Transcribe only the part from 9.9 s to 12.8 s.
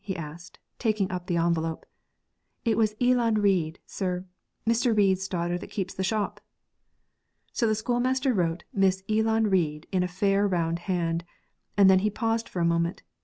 in a fair round hand, and then he paused for a